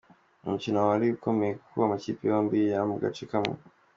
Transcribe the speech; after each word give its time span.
Umukino 0.45 0.79
wari 0.89 1.07
ukomeye 1.17 1.53
kuko 1.59 1.77
amakipe 1.87 2.21
yombi 2.31 2.59
aba 2.73 2.85
mu 2.91 2.95
gace 3.03 3.23
kamwe. 3.31 3.55